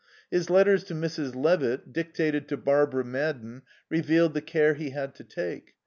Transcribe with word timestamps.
His 0.31 0.49
letters 0.49 0.83
to 0.85 0.95
Mrs. 0.95 1.35
Levitt, 1.35 1.93
dictated 1.93 2.47
to 2.47 2.57
Barbara 2.57 3.05
Madden, 3.05 3.61
revealed 3.87 4.33
the 4.33 4.41
care 4.41 4.73
he 4.73 4.89
had 4.89 5.13
to 5.13 5.23
take. 5.23 5.75